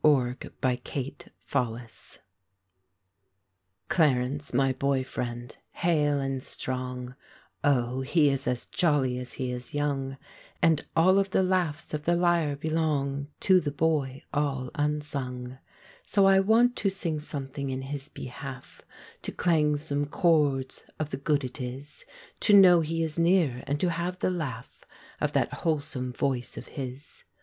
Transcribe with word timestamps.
The 0.03 0.49
Boy 0.61 0.79
Friend 1.45 2.19
Clarence, 3.87 4.51
my 4.51 4.73
boy 4.73 5.03
friend, 5.03 5.57
hale 5.73 6.19
and 6.19 6.41
strong, 6.41 7.13
O, 7.63 8.01
he 8.01 8.29
is 8.31 8.47
as 8.47 8.65
jolly 8.65 9.19
as 9.19 9.33
he 9.33 9.51
is 9.51 9.75
young; 9.75 10.17
And 10.59 10.83
all 10.95 11.19
of 11.19 11.29
the 11.29 11.43
laughs 11.43 11.93
of 11.93 12.05
the 12.05 12.15
lyre 12.15 12.55
belong 12.55 13.27
To 13.41 13.59
the 13.59 13.69
boy 13.69 14.23
all 14.33 14.71
unsung: 14.73 15.59
So 16.07 16.25
I 16.25 16.39
want 16.39 16.75
to 16.77 16.89
sing 16.89 17.19
something 17.19 17.69
in 17.69 17.83
his 17.83 18.09
behalf 18.09 18.81
To 19.21 19.31
clang 19.31 19.77
some 19.77 20.07
chords, 20.07 20.81
of 20.97 21.11
the 21.11 21.17
good 21.17 21.43
it 21.43 21.61
is 21.61 22.05
To 22.39 22.53
know 22.55 22.81
he 22.81 23.03
is 23.03 23.19
near, 23.19 23.63
and 23.67 23.79
to 23.79 23.91
have 23.91 24.17
the 24.17 24.31
laugh 24.31 24.83
Of 25.19 25.33
that 25.33 25.53
wholesome 25.53 26.11
voice 26.11 26.57
of 26.57 26.69
his. 26.69 27.23